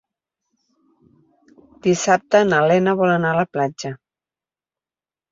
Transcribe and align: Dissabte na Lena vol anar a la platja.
Dissabte 1.87 2.41
na 2.47 2.61
Lena 2.71 2.95
vol 3.01 3.13
anar 3.17 3.33
a 3.35 3.39
la 3.41 3.45
platja. 3.57 3.93